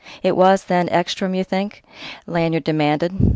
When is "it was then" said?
0.23-0.89